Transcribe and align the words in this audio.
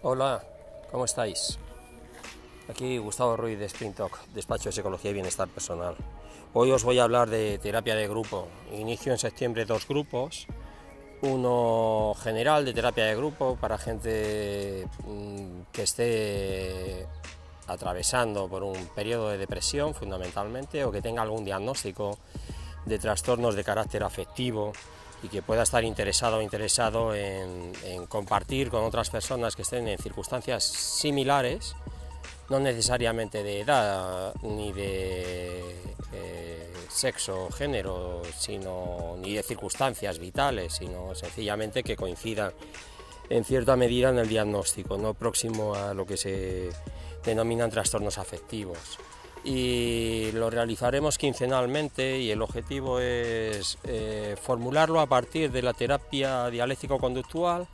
Hola, 0.00 0.44
¿cómo 0.92 1.06
estáis? 1.06 1.58
Aquí 2.68 2.98
Gustavo 2.98 3.36
Ruiz 3.36 3.58
de 3.58 3.64
Sprint 3.64 3.96
Talk, 3.96 4.26
despacho 4.28 4.68
de 4.68 4.72
Psicología 4.72 5.10
y 5.10 5.14
Bienestar 5.14 5.48
Personal. 5.48 5.96
Hoy 6.54 6.70
os 6.70 6.84
voy 6.84 7.00
a 7.00 7.02
hablar 7.02 7.28
de 7.28 7.58
terapia 7.58 7.96
de 7.96 8.06
grupo. 8.06 8.46
Inicio 8.72 9.10
en 9.10 9.18
septiembre 9.18 9.64
dos 9.64 9.88
grupos. 9.88 10.46
Uno 11.22 12.14
general 12.22 12.64
de 12.64 12.74
terapia 12.74 13.06
de 13.06 13.16
grupo 13.16 13.56
para 13.60 13.76
gente 13.76 14.86
mm, 15.04 15.62
que 15.72 15.82
esté 15.82 17.08
atravesando 17.66 18.48
por 18.48 18.62
un 18.62 18.86
periodo 18.94 19.30
de 19.30 19.38
depresión 19.38 19.94
fundamentalmente 19.94 20.84
o 20.84 20.92
que 20.92 21.02
tenga 21.02 21.22
algún 21.22 21.44
diagnóstico 21.44 22.18
de 22.86 23.00
trastornos 23.00 23.56
de 23.56 23.64
carácter 23.64 24.04
afectivo 24.04 24.72
y 25.22 25.28
que 25.28 25.42
pueda 25.42 25.62
estar 25.62 25.84
interesado 25.84 26.38
o 26.38 26.42
interesado 26.42 27.14
en, 27.14 27.72
compartir 28.08 28.70
con 28.70 28.84
otras 28.84 29.10
personas 29.10 29.56
que 29.56 29.62
estén 29.62 29.88
en 29.88 29.98
circunstancias 29.98 30.64
similares, 30.64 31.74
no 32.48 32.60
necesariamente 32.60 33.42
de 33.42 33.60
edad 33.60 34.34
ni 34.42 34.72
de 34.72 35.60
eh, 36.12 36.72
sexo 36.88 37.46
o 37.46 37.50
género, 37.50 38.22
sino 38.36 39.16
ni 39.18 39.34
de 39.34 39.42
circunstancias 39.42 40.18
vitales, 40.18 40.74
sino 40.74 41.14
sencillamente 41.14 41.82
que 41.82 41.96
coincidan 41.96 42.52
en 43.28 43.44
cierta 43.44 43.76
medida 43.76 44.08
en 44.08 44.18
el 44.18 44.28
diagnóstico, 44.28 44.96
no 44.96 45.12
próximo 45.14 45.74
a 45.74 45.92
lo 45.92 46.06
que 46.06 46.16
se 46.16 46.70
denominan 47.24 47.70
trastornos 47.70 48.16
afectivos 48.16 48.98
y 49.44 50.30
lo 50.32 50.50
realizaremos 50.50 51.18
quincenalmente 51.18 52.18
y 52.18 52.30
el 52.30 52.42
objetivo 52.42 53.00
es 53.00 53.78
eh, 53.84 54.36
formularlo 54.40 55.00
a 55.00 55.06
partir 55.06 55.50
de 55.50 55.62
la 55.62 55.72
terapia 55.72 56.50
dialéctico-conductual 56.50 57.66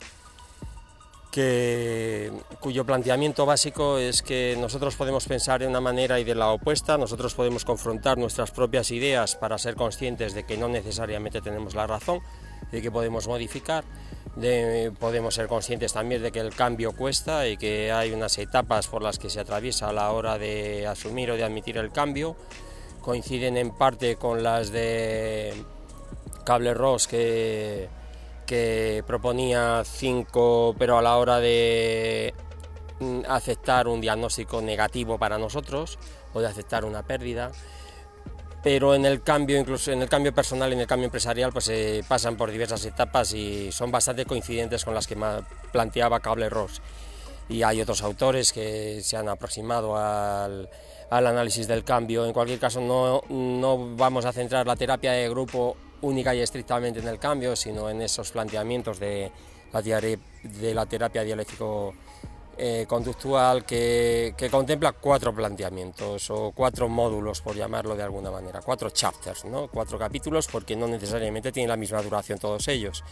cuyo 2.61 2.85
planteamiento 2.85 3.45
básico 3.45 3.97
es 3.97 4.21
que 4.21 4.55
nosotros 4.57 4.95
podemos 4.95 5.25
pensar 5.25 5.59
de 5.59 5.67
una 5.67 5.81
manera 5.81 6.17
y 6.19 6.23
de 6.23 6.33
la 6.33 6.47
opuesta, 6.47 6.97
nosotros 6.97 7.33
podemos 7.33 7.65
confrontar 7.65 8.17
nuestras 8.17 8.51
propias 8.51 8.89
ideas 8.91 9.35
para 9.35 9.57
ser 9.57 9.75
conscientes 9.75 10.33
de 10.33 10.45
que 10.45 10.55
no 10.55 10.69
necesariamente 10.69 11.41
tenemos 11.41 11.75
la 11.75 11.87
razón, 11.87 12.21
de 12.71 12.81
que 12.81 12.89
podemos 12.89 13.27
modificar 13.27 13.83
podemos 14.99 15.33
ser 15.33 15.47
conscientes 15.47 15.93
también 15.93 16.21
de 16.21 16.31
que 16.31 16.39
el 16.39 16.53
cambio 16.53 16.91
cuesta 16.91 17.47
y 17.47 17.57
que 17.57 17.91
hay 17.91 18.11
unas 18.11 18.37
etapas 18.37 18.87
por 18.87 19.01
las 19.01 19.17
que 19.17 19.29
se 19.29 19.39
atraviesa 19.39 19.89
a 19.89 19.93
la 19.93 20.11
hora 20.11 20.37
de 20.37 20.85
asumir 20.87 21.31
o 21.31 21.37
de 21.37 21.43
admitir 21.43 21.77
el 21.77 21.91
cambio. 21.91 22.35
Coinciden 23.01 23.55
en 23.55 23.71
parte 23.71 24.17
con 24.17 24.43
las 24.43 24.71
de 24.71 25.53
Cable 26.43 26.73
Ross 26.73 27.07
que, 27.07 27.87
que 28.45 29.03
proponía 29.07 29.83
cinco, 29.85 30.75
pero 30.77 30.97
a 30.97 31.01
la 31.01 31.17
hora 31.17 31.39
de 31.39 32.33
mm, 32.99 33.21
aceptar 33.29 33.87
un 33.87 34.01
diagnóstico 34.01 34.61
negativo 34.61 35.17
para 35.17 35.37
nosotros 35.37 35.97
o 36.33 36.41
de 36.41 36.47
aceptar 36.47 36.83
una 36.83 37.03
pérdida 37.03 37.51
pero 38.65 38.95
en 38.95 39.05
el 39.05 39.21
cambio, 39.21 39.59
incluso 39.59 39.91
en 39.91 40.01
el 40.01 40.09
cambio 40.09 40.33
personal 40.33 40.71
y 40.71 40.73
en 40.73 40.79
el 40.79 40.87
cambio 40.87 41.05
empresarial, 41.05 41.51
pues 41.51 41.65
se 41.65 42.03
pasan 42.07 42.35
por 42.35 42.49
diversas 42.49 42.83
etapas 42.83 43.31
y 43.31 43.71
son 43.71 43.91
bastante 43.91 44.25
coincidentes 44.25 44.83
con 44.83 44.95
las 44.95 45.05
que 45.05 45.15
planteaba 45.71 46.19
Cable 46.19 46.49
Ross. 46.49 46.81
Y 47.47 47.61
hay 47.61 47.79
otros 47.79 48.01
autores 48.01 48.51
que 48.51 49.01
se 49.03 49.17
han 49.17 49.29
aproximado 49.29 49.95
al, 49.95 50.67
análisis 51.11 51.67
del 51.67 51.83
cambio. 51.83 52.25
En 52.25 52.33
cualquier 52.33 52.57
caso, 52.57 52.81
no, 52.81 53.21
no 53.29 53.95
vamos 53.95 54.25
a 54.25 54.33
centrar 54.33 54.65
la 54.65 54.75
terapia 54.75 55.11
de 55.11 55.29
grupo 55.29 55.77
única 56.01 56.33
y 56.33 56.39
estrictamente 56.39 56.99
en 57.01 57.07
el 57.07 57.19
cambio, 57.19 57.55
sino 57.55 57.87
en 57.87 58.01
esos 58.01 58.31
planteamientos 58.31 58.99
de 58.99 59.31
la, 59.73 59.81
de 60.01 60.73
la 60.73 60.87
terapia 60.87 61.23
dialéctico 61.23 61.93
eh, 62.57 62.85
conductual 62.87 63.65
que, 63.65 64.33
contempla 64.49 64.93
cuatro 64.93 65.35
planteamientos 65.35 66.29
o 66.29 66.51
cuatro 66.55 66.87
módulos, 66.87 67.41
por 67.41 67.55
llamarlo 67.55 67.95
de 67.95 68.03
alguna 68.03 68.31
manera, 68.31 68.61
cuatro 68.61 68.89
chapters, 68.89 69.43
¿no? 69.45 69.67
cuatro 69.67 69.99
capítulos, 69.99 70.47
porque 70.47 70.75
no 70.75 70.87
necesariamente 70.87 71.51
tienen 71.51 71.69
la 71.69 71.75
misma 71.75 72.01
duración 72.01 72.39
todos 72.39 72.67
ellos. 72.69 73.03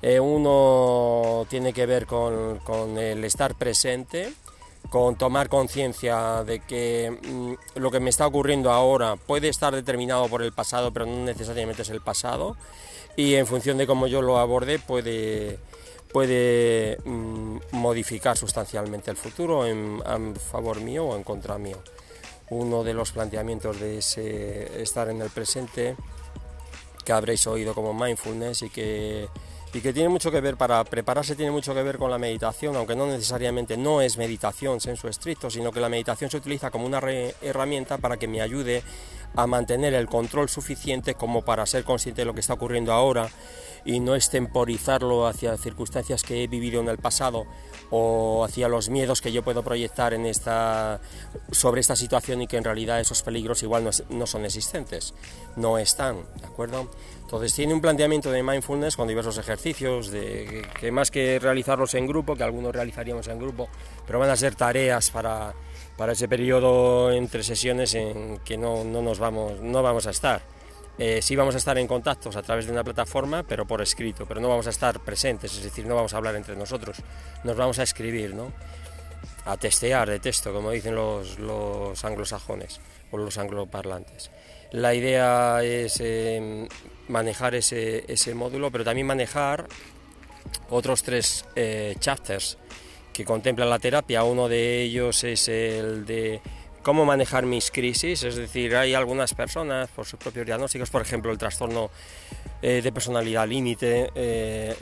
Eh, 0.00 0.18
uno 0.18 1.46
tiene 1.50 1.74
que 1.74 1.84
ver 1.84 2.06
con, 2.06 2.58
con, 2.60 2.96
el 2.96 3.22
estar 3.24 3.54
presente, 3.54 4.32
con 4.88 5.16
tomar 5.16 5.50
conciencia 5.50 6.42
de 6.44 6.60
que 6.60 7.10
mm, 7.22 7.78
lo 7.80 7.90
que 7.90 8.00
me 8.00 8.08
está 8.08 8.26
ocurriendo 8.26 8.72
ahora 8.72 9.16
puede 9.16 9.48
estar 9.48 9.74
determinado 9.74 10.26
por 10.28 10.42
el 10.42 10.52
pasado, 10.52 10.90
pero 10.90 11.04
no 11.04 11.24
necesariamente 11.24 11.82
es 11.82 11.90
el 11.90 12.00
pasado, 12.00 12.56
y 13.14 13.34
en 13.34 13.46
función 13.46 13.76
de 13.76 13.86
cómo 13.86 14.06
yo 14.06 14.22
lo 14.22 14.38
aborde 14.38 14.78
puede 14.78 15.58
puede 16.12 16.98
mm, 17.04 17.58
modificar 17.72 18.36
sustancialmente 18.36 19.10
el 19.10 19.16
futuro 19.16 19.66
en, 19.66 20.34
favor 20.36 20.80
mío 20.80 21.06
o 21.06 21.16
en 21.16 21.22
contra 21.22 21.58
mío. 21.58 21.78
Uno 22.50 22.82
de 22.82 22.94
los 22.94 23.12
planteamientos 23.12 23.78
de 23.78 23.98
ese 23.98 24.82
estar 24.82 25.08
en 25.08 25.22
el 25.22 25.30
presente 25.30 25.96
que 27.04 27.12
habréis 27.12 27.46
oído 27.46 27.74
como 27.74 27.94
mindfulness 27.94 28.62
y 28.62 28.70
que, 28.70 29.28
y 29.72 29.80
que 29.80 29.92
tiene 29.92 30.08
mucho 30.08 30.32
que 30.32 30.40
ver 30.40 30.56
para 30.56 30.82
prepararse, 30.82 31.36
tiene 31.36 31.52
mucho 31.52 31.74
que 31.74 31.82
ver 31.82 31.96
con 31.96 32.10
la 32.10 32.18
meditación, 32.18 32.74
aunque 32.74 32.96
no 32.96 33.06
necesariamente 33.06 33.76
no 33.76 34.02
es 34.02 34.18
meditación 34.18 34.78
en 34.84 34.96
su 34.96 35.06
estricto, 35.06 35.48
sino 35.48 35.70
que 35.70 35.80
la 35.80 35.88
meditación 35.88 36.28
se 36.28 36.38
utiliza 36.38 36.70
como 36.70 36.86
una 36.86 37.00
herramienta 37.40 37.98
para 37.98 38.16
que 38.16 38.26
me 38.26 38.40
ayude 38.40 38.82
a 39.36 39.46
mantener 39.46 39.94
el 39.94 40.06
control 40.06 40.48
suficiente 40.48 41.14
como 41.14 41.42
para 41.42 41.66
ser 41.66 41.84
consciente 41.84 42.22
de 42.22 42.26
lo 42.26 42.34
que 42.34 42.40
está 42.40 42.54
ocurriendo 42.54 42.92
ahora 42.92 43.28
y 43.84 44.00
no 44.00 44.14
extemporizarlo 44.14 45.26
hacia 45.26 45.56
circunstancias 45.56 46.22
que 46.22 46.42
he 46.42 46.46
vivido 46.46 46.80
en 46.80 46.88
el 46.88 46.98
pasado 46.98 47.46
o 47.90 48.44
hacia 48.44 48.68
los 48.68 48.88
miedos 48.88 49.20
que 49.20 49.32
yo 49.32 49.42
puedo 49.42 49.62
proyectar 49.62 50.14
en 50.14 50.26
esta, 50.26 51.00
sobre 51.50 51.80
esta 51.80 51.96
situación 51.96 52.42
y 52.42 52.46
que 52.46 52.56
en 52.56 52.64
realidad 52.64 53.00
esos 53.00 53.22
peligros 53.22 53.62
igual 53.62 53.88
no, 54.10 54.26
son 54.26 54.44
existentes, 54.44 55.14
no 55.56 55.78
están, 55.78 56.16
¿de 56.40 56.46
acuerdo? 56.46 56.90
Entonces 57.22 57.54
tiene 57.54 57.74
un 57.74 57.80
planteamiento 57.80 58.30
de 58.30 58.42
mindfulness 58.42 58.96
con 58.96 59.08
diversos 59.08 59.38
ejercicios, 59.38 60.10
de, 60.10 60.66
que 60.78 60.92
más 60.92 61.10
que 61.10 61.38
realizarlos 61.38 61.94
en 61.94 62.06
grupo, 62.06 62.36
que 62.36 62.44
algunos 62.44 62.74
realizaríamos 62.74 63.26
en 63.28 63.38
grupo, 63.38 63.68
pero 64.06 64.18
van 64.18 64.30
a 64.30 64.36
ser 64.36 64.54
tareas 64.54 65.10
para, 65.10 65.54
para 66.00 66.14
ese 66.14 66.28
periodo 66.28 67.12
entre 67.12 67.42
sesiones 67.42 67.92
en 67.92 68.38
que 68.38 68.56
no, 68.56 68.84
no 68.84 69.02
nos 69.02 69.18
vamos, 69.18 69.60
no 69.60 69.82
vamos 69.82 70.06
a 70.06 70.10
estar. 70.12 70.40
Eh, 70.96 71.20
sí 71.20 71.36
vamos 71.36 71.54
a 71.54 71.58
estar 71.58 71.76
en 71.76 71.86
contactos 71.86 72.36
a 72.36 72.42
través 72.42 72.64
de 72.64 72.72
una 72.72 72.82
plataforma, 72.82 73.42
pero 73.42 73.66
por 73.66 73.82
escrito, 73.82 74.24
pero 74.24 74.40
no 74.40 74.48
vamos 74.48 74.66
a 74.66 74.70
estar 74.70 74.98
presentes, 75.00 75.52
es 75.58 75.62
decir, 75.62 75.84
no 75.84 75.94
vamos 75.94 76.14
a 76.14 76.16
hablar 76.16 76.36
entre 76.36 76.56
nosotros, 76.56 76.96
nos 77.44 77.54
vamos 77.54 77.78
a 77.80 77.82
escribir, 77.82 78.34
¿no? 78.34 78.50
a 79.44 79.58
testear 79.58 80.08
de 80.08 80.20
texto, 80.20 80.54
como 80.54 80.70
dicen 80.70 80.94
los, 80.94 81.38
los 81.38 82.02
anglosajones 82.02 82.80
o 83.10 83.18
los 83.18 83.36
angloparlantes. 83.36 84.30
La 84.70 84.94
idea 84.94 85.62
es 85.62 86.00
em, 86.00 86.66
manejar 87.08 87.54
ese, 87.56 88.10
ese, 88.10 88.34
módulo, 88.34 88.70
pero 88.70 88.84
también 88.84 89.06
manejar 89.06 89.66
otros 90.70 91.02
tres 91.02 91.44
eh, 91.56 91.94
chapters 91.98 92.56
que 93.12 93.24
contemplan 93.24 93.70
la 93.70 93.78
terapia. 93.78 94.24
Uno 94.24 94.48
de 94.48 94.82
ellos 94.82 95.24
es 95.24 95.48
el 95.48 96.06
de 96.06 96.40
cómo 96.82 97.04
manejar 97.04 97.44
mis 97.46 97.70
crisis, 97.70 98.22
es 98.22 98.36
decir, 98.36 98.74
hay 98.74 98.94
algunas 98.94 99.34
personas 99.34 99.88
por 99.90 100.06
sus 100.06 100.18
propios 100.18 100.46
diagnósticos, 100.46 100.90
por 100.90 101.02
ejemplo, 101.02 101.30
el 101.30 101.38
trastorno 101.38 101.90
eh, 102.62 102.80
de 102.82 102.92
personalidad 102.92 103.46
límite, 103.46 104.10
eh, 104.14 104.76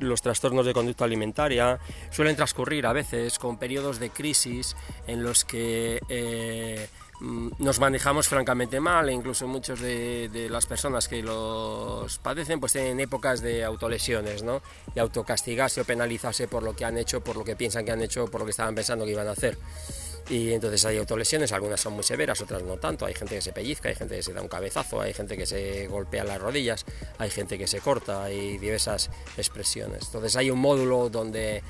los 0.00 0.22
trastornos 0.22 0.66
de 0.66 0.72
conducta 0.72 1.04
alimentaria, 1.04 1.78
suelen 2.10 2.36
transcurrir 2.36 2.86
a 2.86 2.92
veces 2.92 3.38
con 3.38 3.58
periodos 3.58 3.98
de 3.98 4.10
crisis 4.10 4.76
en 5.06 5.22
los 5.22 5.44
que 5.44 6.00
eh, 6.08 6.88
nos 7.20 7.80
manejamos 7.80 8.28
francamente 8.28 8.80
mal 8.80 9.08
e 9.08 9.12
incluso 9.12 9.46
muchos 9.48 9.80
de, 9.80 10.48
las 10.50 10.66
personas 10.66 11.08
que 11.08 11.22
los 11.22 12.18
padecen 12.18 12.60
pues 12.60 12.72
tienen 12.72 13.00
épocas 13.00 13.40
de 13.40 13.64
autolesiones, 13.64 14.44
de 14.94 15.00
autocastigarse 15.00 15.80
o 15.80 15.84
penalizarse 15.84 16.48
por 16.48 16.62
lo 16.62 16.74
que 16.74 16.84
han 16.84 16.98
hecho, 16.98 17.22
por 17.22 17.36
lo 17.36 17.44
que 17.44 17.56
piensan 17.56 17.84
que 17.84 17.92
han 17.92 18.02
hecho, 18.02 18.26
por 18.26 18.40
lo 18.40 18.44
que 18.46 18.50
estaban 18.50 18.74
pensando 18.74 19.04
que 19.04 19.12
iban 19.12 19.28
a 19.28 19.32
hacer. 19.32 19.58
Y 20.28 20.52
entonces 20.52 20.84
hay 20.84 20.98
autolesiones, 20.98 21.52
algunas 21.52 21.80
son 21.80 21.92
muy 21.92 22.02
severas, 22.02 22.40
otras 22.40 22.62
no 22.64 22.78
tanto, 22.78 23.06
hay 23.06 23.14
gente 23.14 23.36
que 23.36 23.40
se 23.40 23.52
pellizca, 23.52 23.88
hay 23.88 23.94
gente 23.94 24.16
que 24.16 24.22
se 24.24 24.32
da 24.32 24.42
un 24.42 24.48
cabezazo, 24.48 25.00
hay 25.00 25.14
gente 25.14 25.36
que 25.36 25.46
se 25.46 25.86
golpea 25.86 26.24
las 26.24 26.40
rodillas, 26.40 26.84
hay 27.18 27.30
gente 27.30 27.56
que 27.56 27.68
se 27.68 27.78
corta, 27.78 28.24
hay 28.24 28.58
diversas 28.58 29.08
expresiones. 29.36 30.06
Entonces 30.06 30.34
hay 30.34 30.50
un 30.50 30.58
módulo 30.58 31.10
donde 31.10 31.62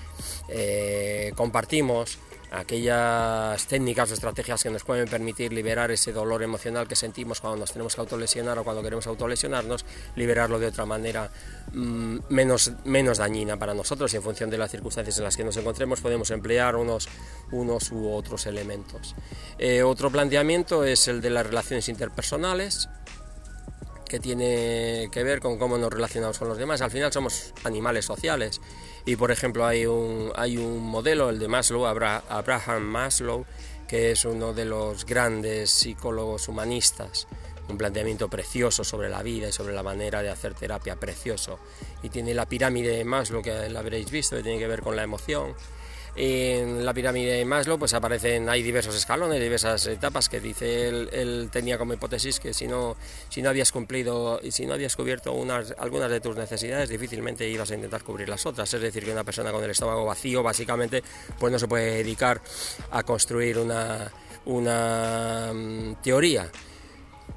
eh, 0.48 1.32
compartimos 1.36 2.18
aquellas 2.50 3.66
técnicas 3.66 4.10
o 4.10 4.14
estrategias 4.14 4.62
que 4.62 4.70
nos 4.70 4.84
pueden 4.84 5.08
permitir 5.08 5.52
liberar 5.52 5.90
ese 5.90 6.12
dolor 6.12 6.42
emocional 6.42 6.86
que 6.86 6.96
sentimos 6.96 7.40
cuando 7.40 7.58
nos 7.58 7.72
tenemos 7.72 7.94
que 7.94 8.00
autolesionar 8.00 8.58
o 8.58 8.64
cuando 8.64 8.82
queremos 8.82 9.06
autolesionarnos, 9.06 9.84
liberarlo 10.14 10.58
de 10.58 10.66
otra 10.66 10.86
manera 10.86 11.30
mm, 11.72 12.18
menos, 12.28 12.72
menos 12.84 13.18
dañina 13.18 13.56
para 13.56 13.74
nosotros 13.74 14.12
y 14.14 14.16
en 14.16 14.22
función 14.22 14.50
de 14.50 14.58
las 14.58 14.70
circunstancias 14.70 15.18
en 15.18 15.24
las 15.24 15.36
que 15.36 15.44
nos 15.44 15.56
encontremos 15.56 16.00
podemos 16.00 16.30
emplear 16.30 16.76
unos, 16.76 17.08
unos 17.52 17.90
u 17.92 18.10
otros 18.10 18.46
elementos. 18.46 19.14
Eh, 19.58 19.82
otro 19.82 20.10
planteamiento 20.10 20.84
es 20.84 21.08
el 21.08 21.20
de 21.20 21.30
las 21.30 21.46
relaciones 21.46 21.88
interpersonales, 21.88 22.88
que 24.08 24.20
tiene 24.20 25.08
que 25.10 25.22
ver 25.22 25.40
con 25.40 25.58
cómo 25.58 25.78
nos 25.78 25.92
relacionamos 25.92 26.38
con 26.38 26.48
los 26.48 26.58
demás. 26.58 26.80
Al 26.80 26.90
final 26.90 27.12
somos 27.12 27.52
animales 27.64 28.04
sociales 28.04 28.60
y 29.04 29.16
por 29.16 29.30
ejemplo 29.30 29.66
hay 29.66 29.86
un, 29.86 30.32
hay 30.36 30.56
un 30.56 30.84
modelo, 30.84 31.30
el 31.30 31.38
de 31.38 31.48
Maslow, 31.48 31.86
Abraham 31.86 32.82
Maslow, 32.82 33.44
que 33.86 34.12
es 34.12 34.24
uno 34.24 34.52
de 34.52 34.64
los 34.64 35.04
grandes 35.06 35.70
psicólogos 35.70 36.48
humanistas, 36.48 37.26
un 37.68 37.78
planteamiento 37.78 38.28
precioso 38.28 38.84
sobre 38.84 39.08
la 39.08 39.22
vida 39.22 39.48
y 39.48 39.52
sobre 39.52 39.74
la 39.74 39.82
manera 39.82 40.22
de 40.22 40.30
hacer 40.30 40.54
terapia 40.54 40.96
precioso. 40.96 41.58
Y 42.02 42.08
tiene 42.08 42.34
la 42.34 42.46
pirámide 42.46 42.96
de 42.96 43.04
Maslow, 43.04 43.42
que 43.42 43.68
la 43.68 43.80
habréis 43.80 44.10
visto, 44.10 44.36
que 44.36 44.42
tiene 44.42 44.58
que 44.58 44.68
ver 44.68 44.82
con 44.82 44.96
la 44.96 45.02
emoción, 45.02 45.54
en 46.16 46.84
la 46.84 46.94
pirámide 46.94 47.34
de 47.34 47.44
Maslow 47.44 47.78
pues 47.78 47.92
aparecen, 47.92 48.48
hay 48.48 48.62
diversos 48.62 48.96
escalones, 48.96 49.40
diversas 49.40 49.86
etapas 49.86 50.28
que 50.28 50.40
dice 50.40 50.88
él, 50.88 51.50
tenía 51.52 51.76
como 51.76 51.92
hipótesis 51.92 52.40
que 52.40 52.54
si 52.54 52.66
no, 52.66 52.96
si 53.28 53.42
no 53.42 53.50
habías 53.50 53.70
cumplido 53.70 54.40
y 54.42 54.50
si 54.50 54.64
no 54.66 54.74
habías 54.74 54.96
cubierto 54.96 55.32
unas, 55.32 55.74
algunas 55.78 56.10
de 56.10 56.20
tus 56.20 56.36
necesidades, 56.36 56.88
difícilmente 56.88 57.46
ibas 57.48 57.70
a 57.70 57.74
intentar 57.74 58.02
cubrir 58.02 58.28
las 58.28 58.46
otras. 58.46 58.72
Es 58.72 58.80
decir, 58.80 59.04
que 59.04 59.12
una 59.12 59.24
persona 59.24 59.52
con 59.52 59.62
el 59.62 59.70
estómago 59.70 60.06
vacío 60.06 60.42
básicamente 60.42 61.02
pues 61.38 61.52
no 61.52 61.58
se 61.58 61.68
puede 61.68 61.96
dedicar 61.96 62.40
a 62.90 63.02
construir 63.02 63.58
una, 63.58 64.10
una 64.46 65.52
mm, 65.52 65.96
teoría 66.02 66.50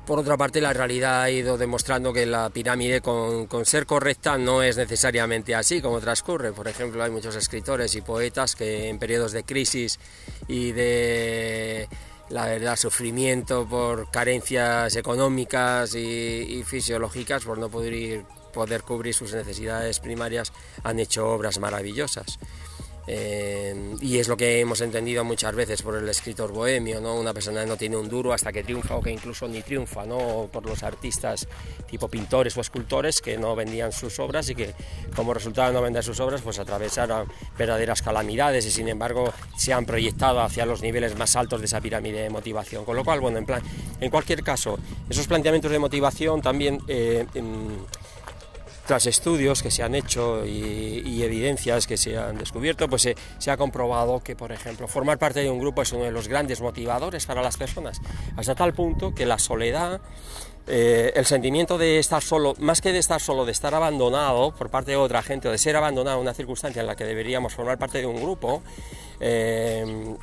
por 0.09 0.17
otra 0.17 0.37
parte, 0.37 0.59
la 0.59 0.73
realidad 0.73 1.21
ha 1.21 1.29
ido 1.29 1.55
demostrando 1.55 2.11
que 2.11 2.25
la 2.25 2.49
pirámide, 2.49 2.99
con, 2.99 3.47
ser 3.63 3.85
correcta, 3.85 4.39
no 4.39 4.63
es 4.63 4.75
necesariamente 4.75 5.53
así 5.53 5.83
como 5.83 5.99
transcurre. 5.99 6.51
Por 6.51 6.67
ejemplo, 6.67 7.03
hay 7.03 7.11
muchos 7.11 7.35
escritores 7.35 7.93
y 7.93 8.01
poetas 8.01 8.55
que 8.55 8.89
en 8.89 8.97
periodos 8.97 9.33
de 9.33 9.43
crisis 9.43 9.99
y 10.47 10.71
de 10.71 11.87
la 12.29 12.75
sufrimiento 12.75 13.67
por 13.69 14.09
carencias 14.09 14.95
económicas 14.95 15.93
y, 15.93 16.63
fisiológicas, 16.65 17.43
por 17.45 17.59
no 17.59 17.69
poder, 17.69 18.23
poder 18.51 18.81
cubrir 18.81 19.13
sus 19.13 19.31
necesidades 19.35 19.99
primarias, 19.99 20.51
han 20.83 20.97
hecho 20.97 21.29
obras 21.29 21.59
maravillosas. 21.59 22.39
Eh, 23.07 23.95
y 24.01 24.17
es 24.17 24.27
lo 24.27 24.37
que 24.37 24.59
hemos 24.59 24.81
entendido 24.81 25.23
muchas 25.23 25.55
veces 25.55 25.81
por 25.81 25.95
el 25.95 26.07
escritor 26.07 26.51
bohemio, 26.51 27.01
¿no? 27.01 27.15
Una 27.15 27.33
persona 27.33 27.65
no 27.65 27.75
tiene 27.75 27.97
un 27.97 28.07
duro 28.07 28.33
hasta 28.33 28.51
que 28.51 28.63
triunfa 28.63 28.95
o 28.95 29.01
que 29.01 29.11
incluso 29.11 29.47
ni 29.47 29.61
triunfa, 29.61 30.05
¿no? 30.05 30.49
Por 30.51 30.65
los 30.65 30.83
artistas 30.83 31.47
tipo 31.89 32.07
pintores 32.07 32.55
o 32.57 32.61
escultores 32.61 33.21
que 33.21 33.37
no 33.37 33.55
vendían 33.55 33.91
sus 33.91 34.19
obras 34.19 34.49
y 34.49 34.55
que 34.55 34.73
como 35.15 35.33
resultado 35.33 35.69
de 35.69 35.73
no 35.73 35.81
vender 35.81 36.03
sus 36.03 36.19
obras 36.19 36.41
pues 36.41 36.59
atravesaron 36.59 37.27
verdaderas 37.57 38.01
calamidades 38.01 38.65
y 38.65 38.71
sin 38.71 38.87
embargo 38.87 39.33
se 39.57 39.73
han 39.73 39.85
proyectado 39.85 40.41
hacia 40.41 40.65
los 40.65 40.81
niveles 40.81 41.17
más 41.17 41.35
altos 41.35 41.59
de 41.61 41.65
esa 41.65 41.81
pirámide 41.81 42.21
de 42.21 42.29
motivación. 42.29 42.85
Con 42.85 42.95
lo 42.95 43.03
cual, 43.03 43.19
bueno, 43.19 43.37
en, 43.37 43.45
plan, 43.45 43.61
en 43.99 44.09
cualquier 44.09 44.43
caso, 44.43 44.77
esos 45.09 45.27
planteamientos 45.27 45.71
de 45.71 45.79
motivación 45.79 46.41
también... 46.41 46.79
Eh, 46.87 47.25
tras 48.89 49.05
estudios 49.05 49.61
que 49.61 49.69
se 49.69 49.83
han 49.83 49.93
hecho 49.93 50.43
y, 50.47 51.21
evidencias 51.21 51.85
que 51.85 51.95
se 51.95 52.17
han 52.17 52.39
descubierto, 52.39 52.89
pues 52.89 53.07
se, 53.37 53.51
ha 53.51 53.55
comprobado 53.55 54.19
que, 54.21 54.35
por 54.35 54.51
ejemplo, 54.51 54.87
formar 54.87 55.19
parte 55.19 55.41
de 55.41 55.49
un 55.51 55.59
grupo 55.59 55.83
es 55.83 55.93
uno 55.93 56.05
de 56.05 56.11
los 56.11 56.27
grandes 56.27 56.59
motivadores 56.59 57.27
para 57.27 57.43
las 57.43 57.55
personas, 57.55 58.01
hasta 58.35 58.55
tal 58.55 58.73
punto 58.73 59.13
que 59.13 59.27
la 59.27 59.37
soledad, 59.37 60.01
eh, 60.65 61.13
el 61.15 61.27
sentimiento 61.27 61.77
de 61.77 61.99
estar 61.99 62.23
solo, 62.23 62.55
más 62.57 62.81
que 62.81 62.91
de 62.91 62.97
estar 62.97 63.21
solo, 63.21 63.45
de 63.45 63.51
estar 63.51 63.75
abandonado 63.75 64.55
por 64.55 64.71
parte 64.71 64.89
de 64.89 64.97
otra 64.97 65.21
gente 65.21 65.49
o 65.49 65.51
de 65.51 65.59
ser 65.59 65.75
abandonado 65.75 66.17
en 66.17 66.23
una 66.23 66.33
circunstancia 66.33 66.79
en 66.79 66.87
la 66.87 66.95
que 66.95 67.05
deberíamos 67.05 67.53
formar 67.53 67.77
parte 67.77 67.99
de 67.99 68.07
un 68.07 68.19
grupo, 68.19 68.63
eh, 69.19 70.15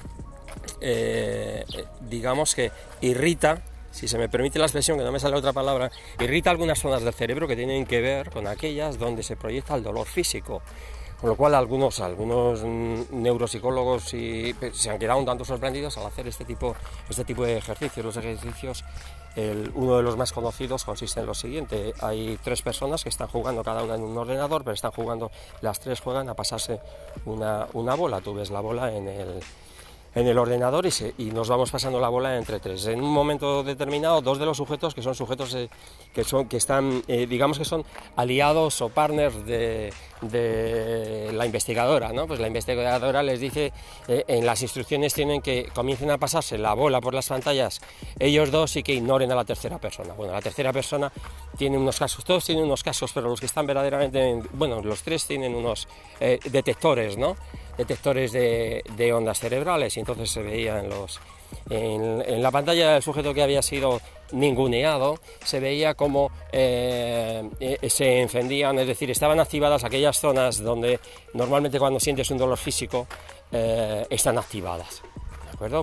eh, 0.81 1.65
digamos 2.01 2.57
que 2.57 2.73
irrita 3.01 3.63
si 3.97 4.09
se 4.09 4.19
me 4.19 4.29
permite 4.29 4.59
la 4.59 4.67
expresión, 4.67 4.99
que 4.99 5.05
no 5.05 5.11
me 5.11 5.19
sale 5.19 5.37
otra 5.37 5.55
palabra, 5.55 5.91
irrita 6.21 6.51
algunas 6.51 6.79
zonas 6.79 7.03
del 7.03 7.15
cerebro 7.15 7.49
que 7.49 7.57
tienen 7.57 7.87
que 7.87 8.03
ver 8.03 8.31
con 8.31 8.47
aquellas 8.47 8.99
donde 8.99 9.23
se 9.23 9.37
proyecta 9.37 9.75
el 9.75 9.83
dolor 9.83 10.07
físico. 10.07 10.61
Con 11.19 11.31
lo 11.31 11.37
cual 11.37 11.55
algunos, 11.55 12.01
algunos 12.01 12.63
neuropsicólogos 12.63 14.05
se 14.05 14.91
han 14.91 14.99
quedado 14.99 15.19
un 15.19 15.25
tanto 15.25 15.47
sorprendidos 15.47 15.97
al 15.97 16.05
hacer 16.05 16.29
este 16.29 16.45
tipo, 16.45 16.77
este 17.09 17.25
tipo 17.25 17.43
de 17.43 17.57
ejercicios. 17.57 18.05
Los 18.05 18.19
ejercicios, 18.19 18.85
uno 19.75 19.97
de 19.97 20.03
los 20.03 20.19
más 20.19 20.35
conocidos 20.35 20.85
consiste 20.85 21.21
en 21.21 21.27
lo 21.27 21.33
siguiente. 21.33 21.95
Hay 22.03 22.39
tres 22.45 22.61
personas 22.61 23.03
que 23.03 23.09
están 23.09 23.29
jugando 23.29 23.65
cada 23.65 23.83
una 23.83 23.95
en 23.95 24.03
un 24.03 24.19
ordenador, 24.19 24.63
pero 24.63 24.75
están 24.75 24.91
jugando, 24.91 25.31
las 25.63 25.81
tres 25.81 26.01
juegan 26.01 26.29
a 26.29 26.35
pasarse 26.35 26.81
una, 27.25 27.67
una 27.73 27.95
bola. 27.95 28.21
Tú 28.21 28.35
ves 28.35 28.51
la 28.51 28.61
bola 28.61 28.95
en 28.95 29.09
el, 29.09 29.41
en 30.17 30.27
el 30.27 30.39
ordenador 30.39 30.87
y, 31.19 31.25
nos 31.27 31.49
vamos 31.49 31.71
pasando 31.71 32.01
la 32.01 32.09
bola 32.09 32.39
entre 32.39 32.59
tres. 32.59 32.87
En 32.87 33.03
un 33.03 33.13
momento 33.13 33.63
determinado, 33.63 34.23
dos 34.23 34.39
de 34.39 34.47
los 34.47 34.57
sujetos, 34.57 34.95
que 34.95 35.03
son 35.03 35.15
sujetos 35.15 35.55
eh, 35.55 35.69
que, 36.15 36.25
son, 36.25 36.49
que 36.49 36.57
están, 36.57 37.03
eh, 37.07 37.27
digamos 37.27 37.59
que 37.59 37.67
son 37.67 37.85
aliados 38.17 38.81
o 38.81 38.89
partners 38.89 39.45
de, 39.45 39.93
la 41.35 41.45
investigadora, 41.45 42.15
¿no? 42.15 42.27
Pues 42.27 42.41
la 42.41 42.47
investigadora 42.47 43.23
les 43.23 43.41
dice, 43.41 43.75
eh, 44.09 44.25
en 44.27 44.47
las 44.47 44.63
instrucciones 44.63 45.13
tienen 45.13 45.43
que 45.43 45.69
comiencen 45.75 46.11
a 46.11 46.17
pasarse 46.17 46.57
la 46.57 46.73
bola 46.73 47.03
por 47.03 47.13
las 47.13 47.29
pantallas 47.29 47.83
ellos 48.19 48.51
dos 48.51 48.75
y 48.77 48.83
que 48.83 48.95
ignoren 48.95 49.31
a 49.31 49.35
la 49.35 49.45
tercera 49.45 49.79
persona. 49.79 50.15
Bueno, 50.15 50.33
la 50.33 50.41
tercera 50.41 50.73
persona 50.73 51.13
tiene 51.59 51.77
unos 51.77 51.99
casos, 51.99 52.25
todos 52.25 52.47
tienen 52.47 52.65
unos 52.65 52.83
casos, 52.83 53.13
pero 53.13 53.29
los 53.29 53.39
que 53.39 53.47
están 53.47 53.67
verdaderamente, 53.67 54.43
bueno, 54.55 54.81
los 54.81 55.03
tres 55.03 55.27
tienen 55.27 55.55
unos 55.55 55.87
detectores, 56.19 57.19
¿no? 57.19 57.37
Detectores 57.77 58.33
de, 58.33 59.13
ondas 59.15 59.39
cerebrales 59.39 59.97
y 59.97 60.01
entonces 60.01 60.31
se 60.31 60.43
veía 60.43 60.81
en, 60.81 60.89
los, 60.89 61.21
en, 61.71 62.43
la 62.43 62.51
pantalla 62.51 62.93
del 62.93 63.03
sujeto 63.03 63.35
que 63.35 63.43
había 63.43 63.63
sido 63.63 64.01
ninguneado, 64.33 65.19
se 65.45 65.61
veía 65.61 65.95
como 65.95 66.31
eh, 66.53 67.49
eh, 67.61 67.89
se 67.89 68.21
encendían, 68.23 68.79
es 68.79 68.87
decir, 68.87 69.11
estaban 69.11 69.39
activadas 69.41 69.85
aquellas 69.85 70.19
zonas 70.19 70.59
donde 70.59 70.99
normalmente 71.35 71.79
cuando 71.79 72.01
sientes 72.01 72.31
un 72.31 72.39
dolor 72.39 72.59
físico 72.59 73.07
eh, 73.53 74.07
están 74.11 74.39
activadas 74.39 75.03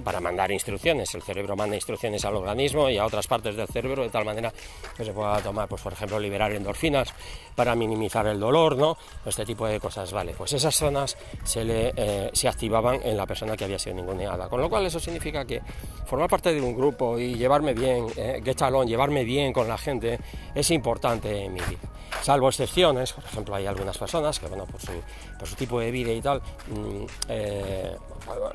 para 0.04 0.20
mandar 0.20 0.52
instrucciones. 0.52 1.14
El 1.16 1.22
cerebro 1.22 1.56
manda 1.56 1.75
instrucciones 1.75 2.24
al 2.25 2.36
organismo 2.36 2.90
y 2.90 2.98
a 2.98 3.06
otras 3.06 3.28
partes 3.28 3.56
del 3.56 3.68
cerebro 3.68 4.04
de 4.04 4.10
tal 4.10 4.25
manera 4.25 4.54
que 4.96 5.04
se 5.04 5.14
pueda 5.14 5.40
tomar, 5.42 5.68
pues, 5.68 5.81
por 5.81 5.94
ejemplo, 5.94 6.20
liberar 6.20 6.52
endorfinas 6.52 7.14
para 7.56 7.75
minimizar 7.75 8.25
el 8.28 8.40
dolor, 8.40 8.78
¿no? 8.78 8.98
Este 9.25 9.46
tipo 9.46 9.68
de 9.68 9.80
cosas, 9.80 10.12
¿vale? 10.12 10.34
Pues 10.38 10.54
esas 10.54 10.75
zonas 10.75 11.18
se, 11.44 11.64
le, 11.64 11.94
eh, 11.96 12.30
se 12.34 12.48
activaban 12.48 13.00
en 13.04 13.18
la 13.18 13.25
persona 13.25 13.58
que 13.58 13.66
había 13.66 13.80
sido 13.80 13.96
ninguneada. 13.96 14.48
Con 14.48 14.62
lo 14.62 14.70
cual 14.70 14.86
eso 14.86 15.00
significa 15.00 15.46
que 15.46 15.62
formar 16.06 16.30
parte 16.30 16.54
de 16.54 16.62
un 16.62 16.76
grupo 16.76 17.18
y 17.18 17.36
llevarme 17.36 17.74
bien, 17.74 18.08
eh, 18.16 18.42
get 18.44 18.62
llevarme 18.86 19.24
bien 19.24 19.52
con 19.52 19.68
la 19.68 19.78
gente, 19.78 20.19
es 20.54 20.72
importante 20.72 21.46
en 21.46 21.54
mi 21.54 21.60
vida. 21.60 21.93
Salvo 22.21 22.50
excepciones, 22.50 23.13
por 23.13 23.24
ejemplo, 23.24 23.56
hay 23.56 23.65
algunas 23.65 23.98
personas 23.98 24.39
que, 24.39 24.48
bueno, 24.48 24.65
por 24.65 25.50
su, 25.50 25.56
tipo 25.56 25.80
de 25.80 25.92
vida 25.92 26.12
y 26.12 26.21
tal, 26.21 26.42
mm, 26.68 27.06
eh, 27.27 27.98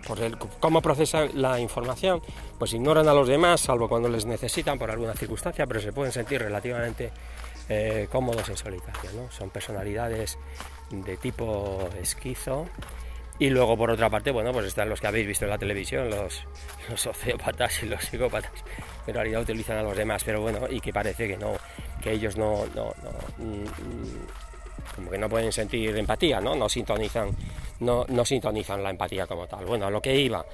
por 0.06 0.20
el, 0.20 0.38
cómo 0.38 0.80
procesan 0.80 1.30
la 1.34 1.60
información, 1.60 2.22
pues 2.58 2.72
ignoran 2.72 3.08
a 3.08 3.14
los 3.14 3.28
demás, 3.28 3.60
salvo 3.60 3.88
cuando 3.88 4.08
les 4.08 4.24
necesitan 4.24 4.78
por 4.78 4.90
alguna 4.90 5.14
circunstancia, 5.14 5.66
pero 5.66 5.80
se 5.80 5.92
pueden 5.92 6.12
sentir 6.12 6.40
relativamente 6.40 7.12
eh, 7.68 8.08
cómodos 8.10 8.48
en 8.48 8.56
solitario. 8.56 9.10
¿no? 9.14 9.30
Son 9.30 9.50
personalidades 9.50 10.38
de 10.90 11.16
tipo 11.16 11.88
esquizo. 12.00 12.66
Y 13.40 13.50
luego, 13.50 13.76
por 13.76 13.90
otra 13.90 14.10
parte, 14.10 14.32
bueno, 14.32 14.52
pues 14.52 14.66
están 14.66 14.88
los 14.88 15.00
que 15.00 15.06
habéis 15.06 15.26
visto 15.26 15.44
en 15.44 15.50
la 15.50 15.58
televisión, 15.58 16.10
los, 16.10 16.44
los 16.90 17.08
y 17.82 17.86
los 17.86 18.04
psicópatas, 18.04 18.50
que 19.04 19.10
en 19.12 19.14
realidad 19.14 19.42
utilizan 19.42 19.78
a 19.78 19.82
los 19.82 19.96
demás, 19.96 20.24
pero 20.24 20.40
bueno, 20.40 20.66
y 20.68 20.80
que 20.80 20.92
parece 20.92 21.28
que 21.28 21.36
no, 21.36 21.52
que 22.02 22.12
ellos 22.12 22.36
no, 22.36 22.66
no, 22.74 22.92
no 23.02 23.44
mm, 23.44 23.62
mm, 23.62 24.26
como 24.94 25.10
que 25.10 25.18
no 25.18 25.28
pueden 25.28 25.52
sentir 25.52 25.96
empatía, 25.96 26.40
¿no? 26.40 26.56
No 26.56 26.68
sintonizan, 26.68 27.30
no, 27.80 28.04
no 28.08 28.24
sintonizan 28.24 28.82
la 28.82 28.90
empatía 28.90 29.26
como 29.26 29.46
tal. 29.46 29.64
Bueno, 29.64 29.86
a 29.86 29.90
lo 29.90 30.00
que 30.02 30.14
iba. 30.14 30.44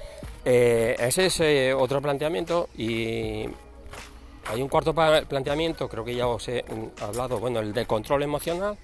Eh, 0.43 0.95
ese 0.99 1.27
es 1.27 1.39
eh, 1.39 1.73
otro 1.73 2.01
planteamiento 2.01 2.69
y 2.77 3.45
hay 4.47 4.61
un 4.61 4.67
cuarto 4.67 4.93
planteamiento, 4.93 5.89
creo 5.89 6.05
que 6.05 6.15
ya 6.15 6.27
os 6.27 6.47
he 6.47 6.63
hablado, 7.01 7.39
bueno, 7.39 7.59
el 7.59 7.73
de 7.73 7.85
control 7.85 8.23
emocional. 8.23 8.77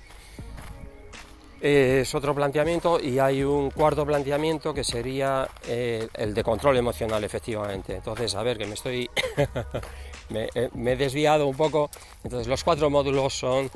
es 1.61 2.15
otro 2.15 2.33
planteamiento 2.33 2.99
y 2.99 3.19
hay 3.19 3.43
un 3.43 3.69
cuarto 3.69 4.03
planteamiento 4.03 4.73
que 4.73 4.83
sería 4.83 5.47
eh, 5.67 6.07
el 6.15 6.33
de 6.33 6.43
control 6.43 6.77
emocional, 6.77 7.23
efectivamente. 7.23 7.97
Entonces, 7.97 8.33
a 8.33 8.41
ver, 8.41 8.57
que 8.57 8.65
me 8.65 8.73
estoy 8.73 9.07
Eh, 10.35 10.69
me, 10.73 10.93
he 10.93 10.95
desviado 10.95 11.47
un 11.47 11.55
poco. 11.55 11.89
Entonces 12.23 12.47
los 12.47 12.63
cuatro 12.63 12.89
módulos 12.89 13.33
son 13.33 13.69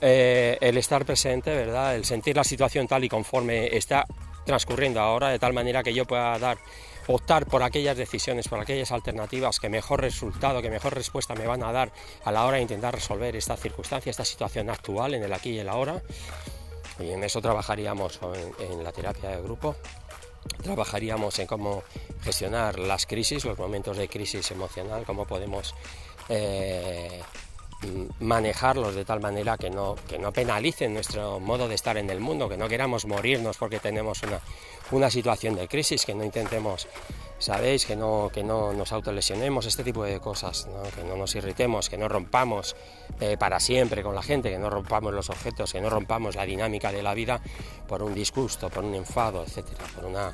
eh, 0.00 0.58
el 0.60 0.76
estar 0.78 1.04
presente, 1.04 1.54
¿verdad? 1.54 1.96
El 1.96 2.04
sentir 2.04 2.36
la 2.36 2.44
situación 2.44 2.86
tal 2.86 3.04
y 3.04 3.08
conforme 3.08 3.76
está 3.76 4.06
transcurriendo 4.44 5.00
ahora, 5.00 5.28
de 5.28 5.38
tal 5.38 5.52
manera 5.52 5.82
que 5.82 5.94
yo 5.94 6.04
pueda 6.04 6.38
dar 6.38 6.58
optar 7.08 7.46
por 7.46 7.62
aquellas 7.62 7.96
decisiones, 7.96 8.48
por 8.48 8.60
aquellas 8.60 8.92
alternativas 8.92 9.58
que 9.58 9.68
mejor 9.68 10.00
resultado, 10.00 10.62
que 10.62 10.70
mejor 10.70 10.94
respuesta 10.94 11.34
me 11.34 11.46
van 11.46 11.62
a 11.64 11.72
dar 11.72 11.92
a 12.24 12.32
la 12.32 12.44
hora 12.44 12.56
de 12.56 12.62
intentar 12.62 12.94
resolver 12.94 13.34
esta 13.34 13.56
circunstancia, 13.56 14.10
esta 14.10 14.24
situación 14.24 14.70
actual 14.70 15.14
en 15.14 15.22
el 15.22 15.32
aquí 15.32 15.50
y 15.50 15.58
el 15.58 15.68
ahora. 15.68 16.02
Y 17.00 17.10
en 17.10 17.24
eso 17.24 17.40
trabajaríamos 17.40 18.20
en 18.60 18.84
la 18.84 18.92
terapia 18.92 19.30
de 19.30 19.42
grupo 19.42 19.76
trabajaríamos 20.62 21.38
en 21.38 21.46
cómo 21.46 21.82
gestionar 22.22 22.78
las 22.78 23.06
crisis, 23.06 23.44
los 23.44 23.58
momentos 23.58 23.96
de 23.96 24.08
crisis 24.08 24.50
emocional, 24.50 25.04
cómo 25.04 25.26
podemos 25.26 25.74
eh, 26.28 27.22
manejarlos 28.20 28.94
de 28.94 29.04
tal 29.04 29.20
manera 29.20 29.56
que 29.56 29.70
no, 29.70 29.96
que 30.08 30.18
no 30.18 30.32
penalicen 30.32 30.94
nuestro 30.94 31.40
modo 31.40 31.68
de 31.68 31.74
estar 31.74 31.96
en 31.96 32.10
el 32.10 32.20
mundo, 32.20 32.48
que 32.48 32.56
no 32.56 32.68
queramos 32.68 33.06
morirnos 33.06 33.56
porque 33.56 33.80
tenemos 33.80 34.22
una, 34.22 34.40
una 34.92 35.10
situación 35.10 35.56
de 35.56 35.68
crisis, 35.68 36.04
que 36.04 36.14
no 36.14 36.24
intentemos, 36.24 36.86
sabéis, 37.42 37.84
que 37.86 37.96
no, 37.96 38.30
que 38.32 38.42
no 38.42 38.72
nos 38.72 38.92
autolesionemos, 38.92 39.66
este 39.66 39.82
tipo 39.82 40.04
de 40.04 40.20
cosas, 40.20 40.68
que 40.94 41.04
no 41.04 41.16
nos 41.16 41.34
irritemos, 41.34 41.90
que 41.90 41.98
no 41.98 42.08
rompamos 42.08 42.76
eh, 43.20 43.36
para 43.36 43.58
siempre 43.58 44.02
con 44.02 44.14
la 44.14 44.22
gente, 44.22 44.50
que 44.50 44.58
no 44.58 44.70
rompamos 44.70 45.12
los 45.12 45.28
objetos, 45.28 45.72
que 45.72 45.80
no 45.80 45.90
rompamos 45.90 46.36
la 46.36 46.44
dinámica 46.44 46.92
de 46.92 47.02
la 47.02 47.14
vida 47.14 47.40
por 47.88 48.02
un 48.02 48.14
disgusto, 48.14 48.70
por 48.70 48.84
un 48.84 48.94
enfado, 48.94 49.42
etcétera, 49.42 49.84
por 49.94 50.04
una 50.04 50.32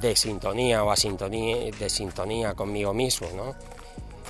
desintonía 0.00 0.84
o 0.84 0.90
asintonía, 0.90 1.70
desintonía 1.78 2.54
conmigo 2.54 2.94
mismo, 2.94 3.28
¿no? 3.34 3.54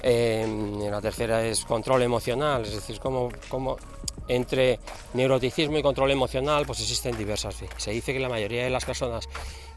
Eh, 0.03 0.47
la 0.91 1.01
tercera 1.03 1.45
es 1.45 1.65
control 1.67 2.03
emocional, 2.03 2.63
es 2.63 2.75
decir, 2.75 2.99
como, 2.99 3.29
como 3.51 3.77
entre 4.29 4.79
neuroticismo 5.13 5.77
y 5.77 5.83
control 5.83 6.13
emocional, 6.13 6.65
pues 6.65 6.81
existen 6.81 7.17
diversas. 7.17 7.57
Se 7.77 7.91
dice 7.91 8.13
que 8.13 8.21
la 8.21 8.29
mayoría 8.29 8.65
de 8.65 8.71
las 8.71 8.85
personas 8.85 9.29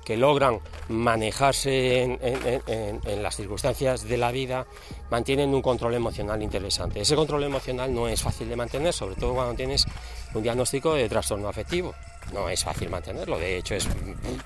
que 0.03 0.17
logran 0.17 0.59
manejarse 0.89 2.03
en, 2.03 3.23
las 3.23 3.35
circunstancias 3.35 4.03
de 4.03 4.17
la 4.17 4.31
vida 4.31 4.65
mantienen 5.09 5.53
un 5.53 5.61
control 5.61 5.93
emocional 5.93 6.41
interesante. 6.41 7.01
Ese 7.01 7.15
control 7.15 7.43
emocional 7.43 7.93
no 7.93 8.07
es 8.07 8.21
fácil 8.21 8.49
de 8.49 8.55
mantener, 8.55 8.93
sobre 8.93 9.15
todo 9.15 9.33
cuando 9.33 9.55
tienes 9.55 9.85
un 10.33 10.43
diagnóstico 10.43 10.93
de 10.95 11.07
trastorno 11.07 11.47
afectivo. 11.47 11.93
No 12.31 12.49
es 12.49 12.63
fácil 12.63 12.89
mantenerlo, 12.89 13.37
de 13.37 13.57
hecho 13.57 13.75
es 13.75 13.87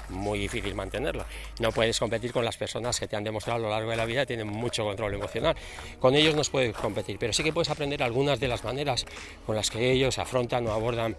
muy 0.10 0.40
difícil 0.40 0.74
mantenerlo. 0.74 1.26
No 1.60 1.72
puedes 1.72 2.00
competir 2.00 2.34
con 2.34 2.44
las 2.44 2.58
personas 2.58 3.00
que 3.00 3.08
te 3.08 3.16
han 3.16 3.24
demostrado 3.24 3.60
a 3.60 3.62
lo 3.62 3.70
largo 3.70 3.92
de 3.92 3.98
la 3.98 4.06
vida 4.06 4.22
que 4.22 4.28
tienen 4.28 4.48
mucho 4.48 4.84
control 4.84 5.14
emocional. 5.14 5.56
Con 6.00 6.16
ellos 6.16 6.36
no 6.36 6.42
puedes 6.52 6.76
competir, 6.76 7.18
pero 7.20 7.34
sí 7.34 7.44
que 7.44 7.54
puedes 7.54 7.70
aprender 7.70 8.02
algunas 8.04 8.40
de 8.40 8.48
las 8.48 8.64
maneras 8.64 9.06
con 9.46 9.56
las 9.56 9.70
que 9.70 9.92
ellos 9.92 10.18
afrontan 10.18 10.66
o 10.68 10.72
abordan 10.72 11.16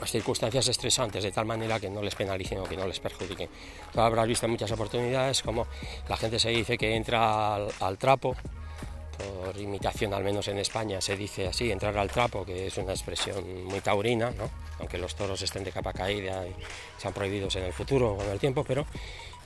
las 0.00 0.10
circunstancias 0.10 0.66
estresantes 0.68 1.22
de 1.22 1.30
tal 1.30 1.44
manera 1.44 1.78
que 1.78 1.90
no 1.90 2.02
les 2.02 2.14
penalicen 2.14 2.58
o 2.58 2.64
que 2.64 2.76
no 2.76 2.86
les 2.86 3.00
perjudiquen. 3.00 3.48
Tú 3.92 4.00
habrás 4.00 4.26
visto 4.26 4.48
muchas 4.48 4.70
oportunidades 4.72 5.42
como 5.42 5.66
la 6.08 6.16
gente 6.16 6.38
se 6.38 6.48
dice 6.50 6.78
que 6.78 6.94
entra 6.94 7.54
al, 7.54 7.98
trapo, 7.98 8.34
por 9.18 9.56
imitación 9.58 10.14
al 10.14 10.24
menos 10.24 10.48
en 10.48 10.58
España 10.58 11.00
se 11.00 11.16
dice 11.16 11.48
así, 11.48 11.70
entrar 11.70 11.96
al 11.98 12.10
trapo, 12.10 12.44
que 12.44 12.68
es 12.68 12.78
una 12.78 12.92
expresión 12.92 13.64
muy 13.64 13.80
taurina, 13.80 14.32
aunque 14.78 14.96
los 14.96 15.14
toros 15.14 15.42
estén 15.42 15.64
de 15.64 15.72
capa 15.72 15.92
caída 15.92 16.46
y 16.46 16.54
sean 16.96 17.12
prohibidos 17.12 17.54
en 17.56 17.64
el 17.64 17.72
futuro 17.72 18.14
o 18.14 18.16
con 18.16 18.28
el 18.30 18.38
tiempo, 18.38 18.64
pero 18.64 18.86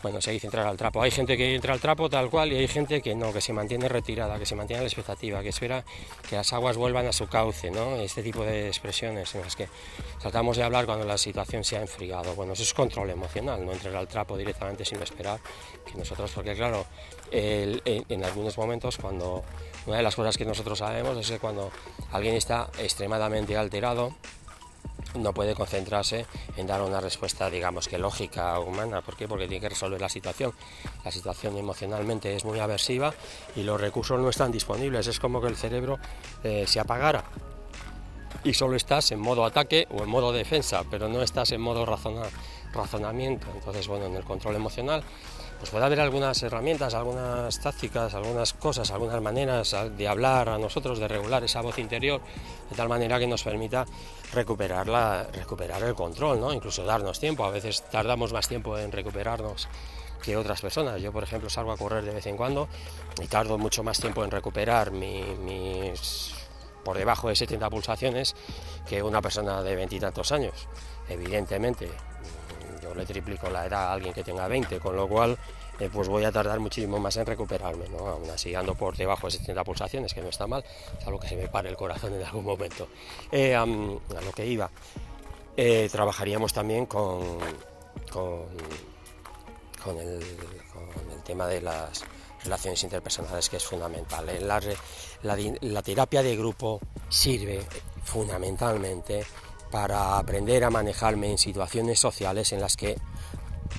bueno, 0.05 0.21
se 0.21 0.33
dice 0.33 0.49
entrar 0.49 0.67
al 0.67 0.77
trapo. 0.77 1.01
Hay 1.01 1.11
gente 1.11 1.35
que 1.35 1.55
entra 1.55 1.73
al 1.73 1.81
trapo 1.81 2.11
tal 2.11 2.29
cual 2.29 2.53
y 2.53 2.57
hay 2.57 2.69
gente 2.69 3.01
que 3.01 3.15
no, 3.15 3.33
que 3.33 3.41
se 3.41 3.55
mantiene 3.55 3.89
retirada, 3.89 4.39
que 4.39 4.45
se 4.45 4.55
mantiene 4.55 4.81
a 4.81 4.83
la 4.83 4.89
expectativa, 4.89 5.43
que 5.43 5.49
espera 5.49 5.83
que 6.29 6.37
las 6.37 6.53
aguas 6.53 6.77
vuelvan 6.77 7.07
a 7.07 7.13
su 7.15 7.27
cauce, 7.27 7.71
¿no? 7.71 7.97
Este 7.97 8.23
tipo 8.23 8.45
de 8.45 8.69
expresiones 8.69 9.35
en 9.35 9.41
las 9.41 9.57
que 9.57 9.67
tratamos 10.21 10.59
de 10.59 10.63
hablar 10.63 10.85
cuando 10.85 11.07
la 11.07 11.17
situación 11.17 11.65
se 11.65 11.79
ha 11.79 11.81
enfriado. 11.81 12.35
Bueno, 12.35 12.53
eso 12.53 12.65
es 12.65 12.75
control 12.75 13.09
emocional, 13.09 13.65
no 13.65 13.73
entrar 13.73 13.97
al 13.97 14.07
trapo 14.07 14.37
directamente 14.37 14.85
sin 14.85 15.01
esperar 15.01 15.41
que 15.91 15.97
nosotros, 15.97 16.31
porque 16.35 16.55
claro, 16.55 16.85
en 17.33 18.25
algunos 18.25 18.59
momentos 18.59 18.99
cuando 18.99 19.43
una 19.87 19.97
de 19.97 20.03
las 20.03 20.15
cosas 20.15 20.37
que 20.37 20.45
nosotros 20.45 20.81
sabemos 20.81 21.17
es 21.17 21.31
que 21.31 21.39
cuando 21.39 21.71
alguien 22.13 22.35
está 22.35 22.69
extremadamente 22.79 23.57
alterado, 23.57 24.15
no 25.15 25.33
puede 25.33 25.55
concentrarse 25.55 26.27
en 26.57 26.67
dar 26.67 26.83
una 26.83 27.01
respuesta, 27.01 27.51
digamos 27.51 27.89
que 27.89 27.99
lógica 27.99 28.59
humana. 28.61 29.01
¿Por 29.01 29.17
qué? 29.17 29.29
Porque 29.29 29.47
tiene 29.47 29.61
que 29.61 29.69
resolver 29.69 30.01
la 30.01 30.09
situación. 30.09 30.53
La 31.05 31.11
situación 31.11 31.57
emocionalmente 31.57 32.35
es 32.35 32.45
muy 32.45 32.59
aversiva 32.59 33.15
y 33.57 33.63
los 33.63 33.81
recursos 33.81 34.21
no 34.21 34.29
están 34.29 34.53
disponibles. 34.53 35.07
Es 35.07 35.21
como 35.21 35.41
que 35.41 35.49
el 35.49 35.57
cerebro 35.57 35.99
eh, 36.43 36.65
se 36.67 36.81
apagara 36.81 37.25
y 38.43 38.53
solo 38.55 38.77
estás 38.77 39.11
en 39.13 39.21
modo 39.21 39.45
ataque 39.45 39.87
o 39.91 40.03
en 40.03 40.09
modo 40.09 40.33
defensa, 40.33 40.83
pero 40.91 41.09
no 41.09 41.23
estás 41.23 41.53
en 41.53 41.61
modo 41.61 41.87
razonamiento. 41.87 43.47
Entonces, 43.55 43.89
bueno, 43.89 44.07
en 44.07 44.17
el 44.17 44.25
control 44.25 44.57
emocional 44.57 45.03
pues 45.65 45.71
puede 45.71 45.87
haber 45.87 46.01
algunas 46.01 46.43
herramientas, 46.43 46.93
algunas 46.93 47.59
tácticas, 47.59 48.13
algunas 48.13 48.53
cosas, 48.53 48.91
algunas 48.91 49.23
maneras 49.23 49.75
de 49.97 50.07
hablar 50.07 50.51
a 50.51 50.59
nosotros, 50.59 50.99
de 50.99 51.09
regular 51.09 51.43
esa 51.43 51.63
voz 51.63 51.79
interior, 51.79 52.21
de 52.69 52.77
tal 52.77 52.87
manera 52.91 53.19
que 53.19 53.27
nos 53.27 53.43
permita 53.45 53.87
recuperar, 54.35 54.87
recuperar 55.33 55.83
el 55.85 55.95
control, 55.95 56.39
¿no? 56.39 56.53
incluso 56.53 56.85
darnos 56.85 57.19
tiempo. 57.19 57.47
A 57.47 57.51
veces 57.51 57.83
tardamos 57.91 58.31
más 58.31 58.47
tiempo 58.47 58.77
en 58.77 58.93
recuperarnos 58.93 59.67
que 60.23 60.37
otras 60.37 60.61
personas. 60.61 61.01
Yo, 61.01 61.13
por 61.13 61.23
ejemplo, 61.23 61.49
salgo 61.49 61.73
a 61.73 61.79
correr 61.79 62.05
de 62.05 62.13
vez 62.13 62.27
en 62.27 62.37
cuando 62.37 62.69
y 63.23 63.27
tardo 63.27 63.57
mucho 63.57 63.83
más 63.83 63.99
tiempo 63.99 64.23
en 64.23 64.31
recuperar 64.31 64.91
mis 64.91 66.35
por 66.85 66.99
debajo 66.99 67.31
de 67.31 67.37
70 67.37 67.71
pulsaciones 67.71 68.37
que 68.87 69.03
una 69.03 69.23
persona 69.23 69.63
de 69.63 69.77
veintitantos 69.77 70.31
años. 70.31 70.69
Evidentemente, 71.09 71.89
yo 72.85 72.95
le 72.95 73.07
triplico 73.07 73.49
la 73.49 73.67
edad 73.67 73.89
a 73.89 73.93
alguien 73.95 74.13
que 74.13 74.23
tenga 74.23 74.47
20, 74.47 74.79
con 74.79 74.95
lo 74.95 75.09
cual 75.09 75.39
eh, 75.81 75.89
pues 75.93 76.07
voy 76.09 76.25
a 76.25 76.31
tardar 76.31 76.61
muchísimo 76.61 76.99
más 76.99 77.17
en 77.17 77.25
recuperarme, 77.25 77.89
¿no? 77.89 78.07
Aún 78.07 78.31
así 78.31 78.55
ando 78.55 78.75
por 78.75 78.97
debajo 78.97 79.27
de 79.27 79.33
70 79.33 79.65
pulsaciones, 79.65 80.13
que 80.13 80.21
no 80.21 80.29
está 80.29 80.47
mal, 80.47 80.63
salvo 81.03 81.19
que 81.19 81.29
se 81.29 81.37
me 81.37 81.49
pare 81.49 81.71
el 81.71 81.77
corazón 81.77 82.15
en 82.15 82.23
algún 82.23 82.45
momento. 82.45 82.89
Eh, 83.33 83.55
a 83.55 83.65
lo 83.65 84.33
que 84.35 84.47
iba, 84.47 84.71
eh, 85.57 85.89
trabajaríamos 85.91 86.53
también 86.53 86.85
con, 86.87 87.39
con, 88.13 88.47
el, 89.99 90.23
tema 91.25 91.47
de 91.47 91.63
las 91.63 92.05
relaciones 92.43 92.83
interpersonales, 92.85 93.49
que 93.49 93.57
es 93.57 93.65
fundamental. 93.65 94.27
La, 94.43 94.61
la 95.23 95.83
terapia 95.83 96.23
de 96.23 96.37
grupo 96.37 96.81
sirve 97.09 97.65
fundamentalmente 98.05 99.25
para 99.75 100.19
aprender 100.19 100.63
a 100.63 100.71
manejarme 100.71 101.33
en 101.33 101.37
situaciones 101.37 101.99
sociales 101.99 102.53
en 102.53 102.61
las 102.61 102.77
que 102.77 102.97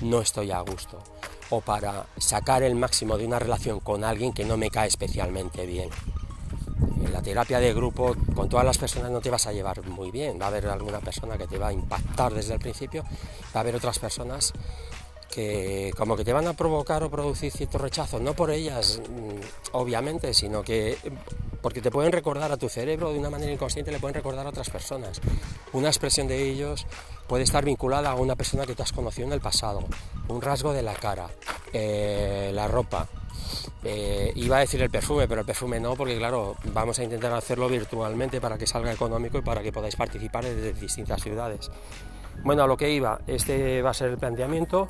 no 0.02 0.20
estoy 0.20 0.52
a 0.52 0.60
gusto 0.60 1.02
o 1.50 1.62
para 1.62 2.06
sacar 2.18 2.64
el 2.64 2.76
máximo 2.76 3.18
de 3.18 3.26
una 3.26 3.40
relación 3.40 3.80
con 3.80 4.04
alguien 4.04 4.34
que 4.34 4.44
no 4.44 4.58
me 4.58 4.70
cae 4.70 4.90
especialmente 4.90 5.66
bien. 5.66 5.90
En 7.02 7.14
la 7.14 7.22
terapia 7.22 7.62
de 7.62 7.74
grupo 7.74 8.14
con 8.36 8.50
todas 8.50 8.66
las 8.66 8.78
personas 8.78 9.10
no 9.10 9.22
te 9.22 9.30
vas 9.30 9.48
a 9.48 9.54
llevar 9.54 9.88
muy 9.88 10.12
bien, 10.12 10.38
va 10.38 10.46
a 10.46 10.48
haber 10.50 10.68
alguna 10.68 11.00
persona 11.00 11.38
que 11.38 11.48
te 11.48 11.58
va 11.58 11.70
a 11.70 11.74
impactar 11.74 12.34
desde 12.34 12.56
el 12.56 12.60
principio, 12.60 13.04
va 13.04 13.10
a 13.54 13.60
haber 13.62 13.78
otras 13.78 13.98
personas 13.98 14.52
que 15.32 15.94
como 15.98 16.18
que 16.18 16.26
te 16.26 16.34
van 16.34 16.48
a 16.48 16.54
provocar 16.54 17.04
o 17.04 17.10
producir 17.10 17.54
cierto 17.54 17.78
rechazo, 17.78 18.20
no 18.20 18.34
por 18.34 18.52
ellas 18.52 19.00
mm, 19.00 19.76
obviamente, 19.78 20.34
sino 20.34 20.62
que 20.62 20.98
porque 21.66 21.82
te 21.82 21.90
pueden 21.90 22.12
recordar 22.12 22.52
a 22.52 22.58
tu 22.58 22.70
cerebro 22.70 23.12
de 23.12 23.18
una 23.18 23.32
manera 23.32 23.52
inconsciente, 23.52 23.92
le 23.92 23.98
pueden 23.98 24.14
recordar 24.14 24.46
a 24.46 24.50
otras 24.50 24.70
personas. 24.70 25.20
Una 25.74 25.88
expresión 25.88 26.28
de 26.28 26.48
ellos 26.48 26.86
puede 27.28 27.44
estar 27.44 27.66
vinculada 27.66 28.12
a 28.12 28.14
una 28.14 28.36
persona 28.36 28.68
que 28.68 28.76
te 28.76 28.84
has 28.84 28.94
conocido 28.94 29.26
en 29.26 29.34
el 29.34 29.42
pasado, 29.42 29.84
un 30.28 30.44
rasgo 30.44 30.74
de 30.74 30.84
la 30.84 30.94
cara, 30.94 31.28
eh, 31.74 32.52
la 32.54 32.68
ropa. 32.68 33.08
Eh, 33.84 34.32
iba 34.36 34.58
a 34.58 34.60
decir 34.60 34.80
el 34.84 34.92
perfume, 34.92 35.28
pero 35.28 35.42
el 35.42 35.48
perfume 35.48 35.80
no, 35.80 35.96
porque 35.96 36.16
claro, 36.20 36.56
vamos 36.66 37.00
a 37.00 37.04
intentar 37.04 37.34
hacerlo 37.34 37.68
virtualmente 37.68 38.40
para 38.40 38.60
que 38.60 38.68
salga 38.68 38.94
económico 38.94 39.40
y 39.40 39.42
para 39.42 39.64
que 39.64 39.72
podáis 39.72 39.96
participar 39.96 40.46
desde 40.46 40.72
distintas 40.74 41.20
ciudades. 41.24 41.72
Bueno, 42.44 42.62
a 42.62 42.68
lo 42.68 42.78
que 42.78 42.92
iba, 42.92 43.22
este 43.26 43.82
va 43.82 43.90
a 43.90 43.96
ser 43.96 44.12
el 44.12 44.20
planteamiento, 44.20 44.88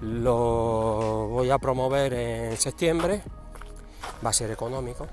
lo 0.00 1.28
voy 1.28 1.50
a 1.50 1.58
promover 1.58 2.14
en 2.14 2.56
septiembre, 2.56 3.20
va 4.24 4.30
a 4.30 4.32
ser 4.32 4.50
económico, 4.50 5.06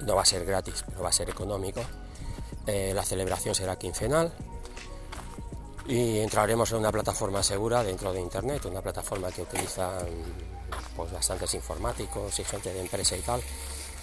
no 0.00 0.16
va 0.16 0.22
a 0.22 0.26
ser 0.26 0.44
gratis, 0.44 0.84
pero 0.86 1.02
va 1.02 1.08
a 1.08 1.12
ser 1.12 1.30
económico. 1.30 1.80
Eh, 2.66 2.92
la 2.94 3.04
celebración 3.04 3.54
será 3.54 3.76
quincenal 3.76 4.32
y 5.86 6.18
entraremos 6.20 6.70
en 6.72 6.78
una 6.78 6.92
plataforma 6.92 7.42
segura 7.42 7.82
dentro 7.82 8.12
de 8.12 8.20
Internet, 8.20 8.64
una 8.66 8.82
plataforma 8.82 9.30
que 9.32 9.42
utilizan 9.42 10.06
pues, 10.94 11.10
bastantes 11.10 11.54
informáticos 11.54 12.38
y 12.38 12.44
gente 12.44 12.72
de 12.72 12.80
empresa 12.80 13.16
y 13.16 13.20
tal, 13.20 13.40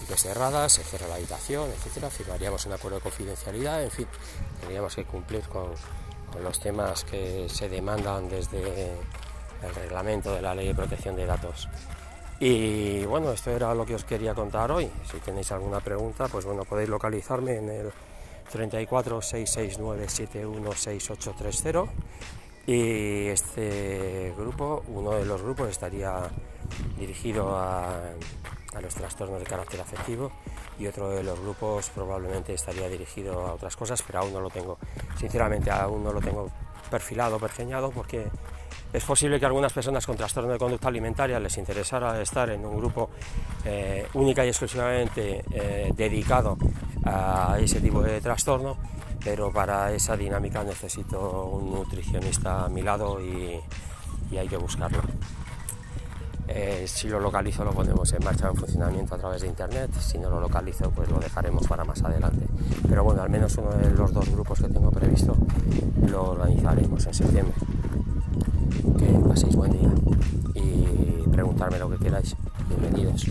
de 0.07 0.17
cerrada, 0.17 0.67
se 0.69 0.83
cierra 0.83 1.07
la 1.07 1.15
habitación, 1.15 1.69
etcétera, 1.69 2.09
firmaríamos 2.09 2.65
un 2.65 2.73
acuerdo 2.73 2.97
de 2.97 3.03
confidencialidad, 3.03 3.83
en 3.83 3.91
fin, 3.91 4.07
tendríamos 4.59 4.95
que 4.95 5.05
cumplir 5.05 5.47
con 5.47 5.73
los 6.43 6.59
temas 6.59 7.03
que 7.03 7.47
se 7.49 7.69
demandan 7.69 8.29
desde 8.29 8.91
el 9.63 9.75
reglamento 9.75 10.33
de 10.35 10.41
la 10.41 10.53
ley 10.53 10.67
de 10.67 10.75
protección 10.75 11.15
de 11.15 11.25
datos. 11.25 11.67
Y 12.39 13.03
bueno, 13.05 13.31
esto 13.31 13.49
era 13.51 13.73
lo 13.73 13.85
que 13.85 13.95
os 13.95 14.03
quería 14.03 14.35
contar 14.35 14.71
hoy. 14.71 14.89
Si 15.09 15.17
tenéis 15.19 15.51
alguna 15.51 15.79
pregunta, 15.79 16.27
pues 16.27 16.45
bueno, 16.45 16.65
podéis 16.65 16.89
localizarme 16.89 17.57
en 17.57 17.69
el 17.69 17.91
34 18.51 19.21
669 19.21 20.07
716830 20.07 21.91
y 22.67 23.27
este 23.27 24.33
grupo, 24.37 24.83
uno 24.89 25.11
de 25.11 25.25
los 25.25 25.41
grupos 25.41 25.69
estaría 25.69 26.29
dirigido 26.99 27.57
a, 27.57 27.95
a 28.75 28.81
los 28.81 28.93
trastornos 28.93 29.39
de 29.39 29.45
carácter 29.45 29.79
afectivo 29.79 30.31
y 30.77 30.85
otro 30.85 31.09
de 31.09 31.23
los 31.23 31.39
grupos 31.39 31.89
probablemente 31.89 32.53
estaría 32.53 32.89
dirigido 32.89 33.47
a 33.47 33.53
otras 33.53 33.75
cosas, 33.75 34.03
pero 34.05 34.19
aún 34.19 34.33
no 34.33 34.41
lo 34.41 34.49
tengo, 34.49 34.77
sinceramente 35.17 35.71
aún 35.71 36.03
no 36.03 36.11
lo 36.11 36.19
tengo 36.19 36.51
perfilado, 36.91 37.39
pergeñado 37.39 37.89
porque 37.89 38.27
Es 38.93 39.03
posible 39.03 39.37
que 39.37 39.45
a 39.45 39.49
algunas 39.49 39.73
personas 39.73 40.05
con 40.05 40.15
trastorno 40.15 40.53
de 40.53 40.57
conducta 40.57 40.87
alimentaria 40.87 41.39
les 41.39 41.57
interesara 41.57 42.21
estar 42.21 42.49
en 42.49 42.65
un 42.65 42.77
grupo 42.77 43.09
eh, 43.65 44.07
única 44.13 44.45
y 44.45 44.47
exclusivamente 44.47 45.43
eh, 45.51 45.91
dedicado 45.95 46.57
a 47.03 47.57
ese 47.59 47.81
tipo 47.81 48.01
de 48.01 48.21
trastorno, 48.21 48.77
pero 49.23 49.51
para 49.51 49.91
esa 49.91 50.15
dinámica 50.15 50.63
necesito 50.63 51.45
un 51.47 51.71
nutricionista 51.71 52.65
a 52.65 52.69
mi 52.69 52.81
lado 52.81 53.21
y, 53.21 53.59
hay 54.37 54.47
que 54.47 54.57
buscarlo. 54.57 55.01
Eh, 56.47 56.85
si 56.87 57.09
lo 57.09 57.19
localizo 57.19 57.65
lo 57.65 57.73
ponemos 57.73 58.11
en 58.13 58.23
marcha 58.23 58.47
en 58.47 58.55
funcionamiento 58.55 59.15
a 59.15 59.17
través 59.17 59.41
de 59.41 59.47
internet, 59.47 59.91
si 59.99 60.17
no 60.17 60.29
lo 60.29 60.39
localizo 60.39 60.89
pues 60.91 61.09
lo 61.09 61.19
dejaremos 61.19 61.67
para 61.67 61.83
más 61.83 62.01
adelante. 62.03 62.45
Pero 62.87 63.03
bueno, 63.03 63.21
al 63.21 63.29
menos 63.29 63.55
uno 63.57 63.71
de 63.71 63.89
los 63.91 64.13
dos 64.13 64.29
grupos 64.29 64.59
que 64.61 64.69
tengo 64.69 64.89
previsto 64.91 65.35
lo 66.07 66.31
organizaremos 66.31 67.05
en 67.05 67.13
septiembre 67.13 67.53
que 68.97 69.05
paséis 69.27 69.55
buen 69.55 69.71
día 69.71 69.91
y 70.55 71.29
preguntarme 71.29 71.77
lo 71.79 71.89
que 71.89 71.97
queráis. 71.97 72.35
Bienvenidos. 72.69 73.27